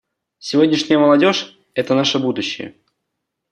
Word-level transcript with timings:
Сегодняшняя 0.39 0.97
молодежь— 0.97 1.59
это 1.75 1.93
наше 1.93 2.17
будущее. 2.17 2.73